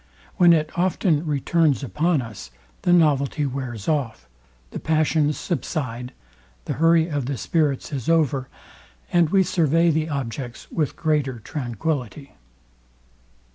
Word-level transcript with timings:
When 0.37 0.51
it 0.51 0.71
often 0.75 1.27
returns 1.27 1.83
upon 1.83 2.23
us, 2.23 2.49
the 2.81 2.91
novelty 2.91 3.45
wears 3.45 3.87
off; 3.87 4.27
the 4.71 4.79
passions 4.79 5.37
subside; 5.37 6.11
the 6.65 6.73
hurry 6.81 7.07
of 7.07 7.27
the 7.27 7.37
spirits 7.37 7.93
is 7.93 8.09
over; 8.09 8.47
and 9.13 9.29
we 9.29 9.43
survey 9.43 9.91
the 9.91 10.09
objects 10.09 10.65
with 10.71 10.95
greater 10.95 11.37
tranquillity. 11.37 12.33